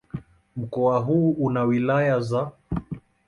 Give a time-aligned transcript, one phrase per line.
[0.55, 2.51] Mkoa huu una wilaya za